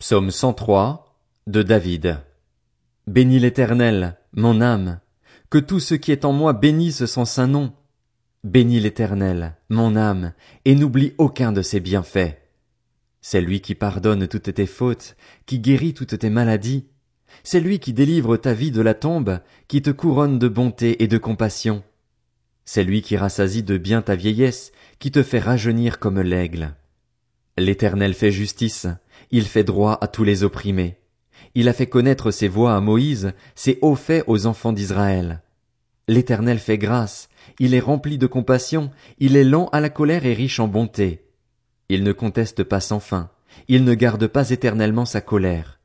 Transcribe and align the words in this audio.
Psaume 0.00 0.30
103 0.30 1.12
de 1.48 1.64
David. 1.64 2.20
Bénis 3.08 3.40
l'Éternel, 3.40 4.16
mon 4.32 4.60
âme, 4.60 5.00
que 5.50 5.58
tout 5.58 5.80
ce 5.80 5.96
qui 5.96 6.12
est 6.12 6.24
en 6.24 6.32
moi 6.32 6.52
bénisse 6.52 7.04
son 7.06 7.24
saint 7.24 7.48
nom. 7.48 7.72
Bénis 8.44 8.78
l'Éternel, 8.78 9.56
mon 9.68 9.96
âme, 9.96 10.34
et 10.64 10.76
n'oublie 10.76 11.14
aucun 11.18 11.50
de 11.50 11.62
ses 11.62 11.80
bienfaits. 11.80 12.38
C'est 13.22 13.40
lui 13.40 13.60
qui 13.60 13.74
pardonne 13.74 14.28
toutes 14.28 14.54
tes 14.54 14.66
fautes, 14.66 15.16
qui 15.46 15.58
guérit 15.58 15.94
toutes 15.94 16.16
tes 16.16 16.30
maladies. 16.30 16.86
C'est 17.42 17.58
lui 17.58 17.80
qui 17.80 17.92
délivre 17.92 18.36
ta 18.36 18.54
vie 18.54 18.70
de 18.70 18.80
la 18.80 18.94
tombe, 18.94 19.40
qui 19.66 19.82
te 19.82 19.90
couronne 19.90 20.38
de 20.38 20.46
bonté 20.46 21.02
et 21.02 21.08
de 21.08 21.18
compassion. 21.18 21.82
C'est 22.64 22.84
lui 22.84 23.02
qui 23.02 23.16
rassasie 23.16 23.64
de 23.64 23.76
bien 23.76 24.00
ta 24.00 24.14
vieillesse, 24.14 24.70
qui 25.00 25.10
te 25.10 25.24
fait 25.24 25.40
rajeunir 25.40 25.98
comme 25.98 26.20
l'aigle. 26.20 26.76
L'Éternel 27.58 28.14
fait 28.14 28.30
justice, 28.30 28.86
il 29.32 29.44
fait 29.44 29.64
droit 29.64 29.98
à 30.00 30.06
tous 30.06 30.22
les 30.22 30.44
opprimés. 30.44 30.96
Il 31.56 31.68
a 31.68 31.72
fait 31.72 31.88
connaître 31.88 32.30
ses 32.30 32.46
voies 32.46 32.74
à 32.74 32.80
Moïse, 32.80 33.32
ses 33.56 33.78
hauts 33.82 33.96
faits 33.96 34.22
aux 34.28 34.46
enfants 34.46 34.72
d'Israël. 34.72 35.42
L'Éternel 36.06 36.60
fait 36.60 36.78
grâce, 36.78 37.28
il 37.58 37.74
est 37.74 37.80
rempli 37.80 38.16
de 38.16 38.28
compassion, 38.28 38.90
il 39.18 39.36
est 39.36 39.44
lent 39.44 39.68
à 39.72 39.80
la 39.80 39.90
colère 39.90 40.24
et 40.24 40.34
riche 40.34 40.60
en 40.60 40.68
bonté. 40.68 41.24
Il 41.88 42.04
ne 42.04 42.12
conteste 42.12 42.62
pas 42.62 42.80
sans 42.80 43.00
fin, 43.00 43.28
il 43.66 43.82
ne 43.82 43.94
garde 43.94 44.28
pas 44.28 44.50
éternellement 44.50 45.04
sa 45.04 45.20
colère. 45.20 45.80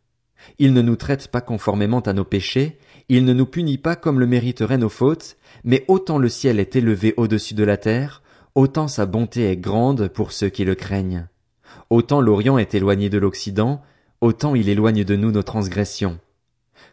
Il 0.60 0.74
ne 0.74 0.82
nous 0.82 0.96
traite 0.96 1.30
pas 1.30 1.42
conformément 1.42 2.02
à 2.02 2.14
nos 2.14 2.26
péchés, 2.26 2.78
il 3.10 3.26
ne 3.26 3.34
nous 3.34 3.48
punit 3.48 3.80
pas 3.80 3.96
comme 3.96 4.20
le 4.20 4.28
mériteraient 4.28 4.78
nos 4.78 4.90
fautes, 4.90 5.38
mais 5.64 5.86
autant 5.88 6.20
le 6.20 6.30
ciel 6.30 6.60
est 6.60 6.76
élevé 6.76 7.16
au-dessus 7.18 7.56
de 7.56 7.64
la 7.64 7.78
terre, 7.78 8.22
autant 8.54 8.88
sa 8.88 9.08
bonté 9.08 9.50
est 9.50 9.58
grande 9.58 10.08
pour 10.08 10.34
ceux 10.34 10.50
qui 10.50 10.66
le 10.66 10.76
craignent. 10.76 11.28
Autant 11.90 12.22
l'Orient 12.22 12.58
est 12.58 12.74
éloigné 12.74 13.10
de 13.10 13.18
l'Occident, 13.18 13.82
autant 14.22 14.56
il 14.56 14.70
éloigne 14.70 15.04
de 15.04 15.16
nous 15.16 15.32
nos 15.32 15.44
transgressions. 15.44 16.20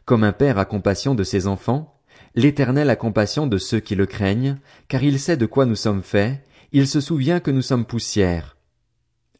Comme 0.04 0.24
un 0.24 0.32
père 0.32 0.58
a 0.58 0.64
compassion 0.64 1.14
de 1.14 1.24
ses 1.24 1.46
enfants, 1.46 2.00
l'Éternel 2.34 2.90
a 2.90 2.96
compassion 2.96 3.46
de 3.46 3.58
ceux 3.58 3.80
qui 3.80 3.94
le 3.94 4.06
craignent, 4.06 4.58
car 4.88 5.02
il 5.02 5.18
sait 5.18 5.36
de 5.36 5.46
quoi 5.46 5.66
nous 5.66 5.76
sommes 5.76 6.02
faits, 6.02 6.40
il 6.72 6.86
se 6.86 7.00
souvient 7.00 7.40
que 7.40 7.50
nous 7.50 7.62
sommes 7.62 7.84
poussière. 7.84 8.56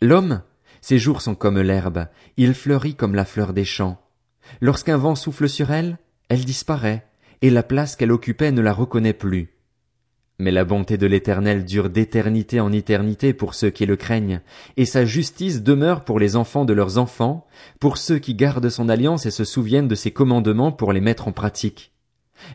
L'homme, 0.01 0.43
ses 0.81 0.99
jours 0.99 1.23
sont 1.23 1.35
comme 1.35 1.61
l'herbe, 1.61 2.07
il 2.37 2.55
fleurit 2.55 2.95
comme 2.95 3.15
la 3.15 3.25
fleur 3.25 3.53
des 3.53 3.65
champs. 3.65 4.01
Lorsqu'un 4.61 4.97
vent 4.97 5.15
souffle 5.15 5.49
sur 5.49 5.71
elle, 5.71 5.99
elle 6.29 6.45
disparaît, 6.45 7.07
et 7.43 7.51
la 7.51 7.63
place 7.63 7.97
qu'elle 7.97 8.13
occupait 8.13 8.53
ne 8.53 8.61
la 8.61 8.73
reconnaît 8.73 9.13
plus. 9.13 9.55
Mais 10.41 10.53
la 10.53 10.65
bonté 10.65 10.97
de 10.97 11.07
l'Éternel 11.07 11.67
dure 11.67 11.91
d'éternité 11.91 12.61
en 12.61 12.73
éternité 12.73 13.35
pour 13.35 13.53
ceux 13.53 13.69
qui 13.69 13.85
le 13.85 13.97
craignent, 13.97 14.41
et 14.79 14.87
sa 14.87 15.05
justice 15.05 15.63
demeure 15.63 16.03
pour 16.03 16.19
les 16.19 16.35
enfants 16.35 16.65
de 16.65 16.73
leurs 16.73 16.97
enfants, 16.97 17.47
pour 17.79 17.99
ceux 17.99 18.19
qui 18.19 18.35
gardent 18.35 18.71
son 18.71 18.89
alliance 18.89 19.27
et 19.27 19.31
se 19.31 19.45
souviennent 19.45 19.87
de 19.87 19.95
ses 19.95 20.13
commandements 20.13 20.73
pour 20.73 20.95
les 20.95 21.03
mettre 21.03 21.29
en 21.29 21.33
pratique. 21.33 21.93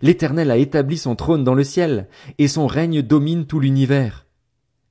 L'Éternel 0.02 0.50
a 0.50 0.58
établi 0.58 0.98
son 0.98 1.16
trône 1.16 1.44
dans 1.44 1.54
le 1.54 1.64
ciel, 1.64 2.08
et 2.40 2.48
son 2.48 2.66
règne 2.66 3.04
domine 3.04 3.46
tout 3.46 3.60
l'univers. 3.60 4.26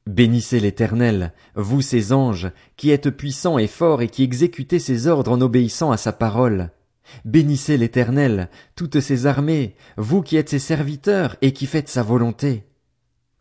Bénissez 0.07 0.61
l'Éternel, 0.61 1.33
vous 1.57 1.83
ses 1.83 2.13
anges, 2.13 2.53
qui 2.77 2.91
êtes 2.91 3.11
puissants 3.11 3.59
et 3.59 3.67
forts 3.67 4.03
et 4.03 4.09
qui 4.09 4.23
exécutez 4.23 4.79
ses 4.79 5.09
ordres 5.09 5.33
en 5.33 5.41
obéissant 5.41 5.91
à 5.91 5.97
sa 5.97 6.13
parole. 6.13 6.71
Bénissez 7.25 7.77
l'Éternel, 7.77 8.51
toutes 8.77 9.01
ses 9.01 9.27
armées, 9.27 9.75
vous 9.97 10.23
qui 10.23 10.37
êtes 10.37 10.51
ses 10.51 10.61
serviteurs 10.61 11.35
et 11.43 11.53
qui 11.53 11.67
faites 11.67 11.89
sa 11.89 12.05
volonté. 12.05 12.63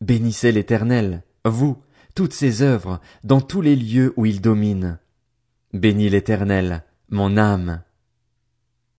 Bénissez 0.04 0.52
l'Éternel, 0.52 1.24
vous, 1.46 1.78
toutes 2.14 2.34
ses 2.34 2.62
œuvres, 2.62 3.00
dans 3.24 3.40
tous 3.40 3.62
les 3.62 3.78
lieux 3.78 4.14
où 4.18 4.26
il 4.26 4.42
domine. 4.42 5.00
Bénis 5.72 6.10
l'Éternel, 6.10 6.84
mon 7.10 7.38
âme. 7.38 7.82